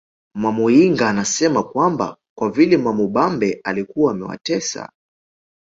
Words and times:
Mwamuyinga 0.35 1.09
anasema 1.09 1.63
kwamba 1.63 2.17
kwa 2.37 2.51
vile 2.51 2.77
Mwamubambe 2.77 3.61
alikuwa 3.63 4.11
amewatesa 4.13 4.89